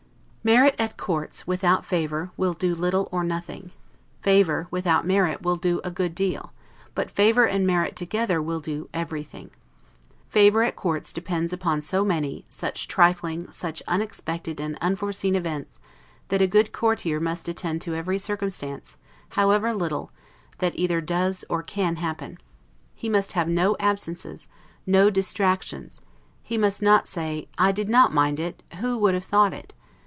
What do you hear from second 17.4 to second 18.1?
attend to